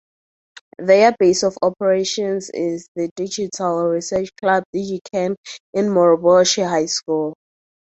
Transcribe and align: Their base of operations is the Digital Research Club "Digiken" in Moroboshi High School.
Their 0.79 1.15
base 1.19 1.43
of 1.43 1.59
operations 1.61 2.49
is 2.55 2.89
the 2.95 3.11
Digital 3.15 3.83
Research 3.85 4.35
Club 4.37 4.63
"Digiken" 4.73 5.35
in 5.75 5.89
Moroboshi 5.89 6.67
High 6.67 6.87
School. 6.87 7.35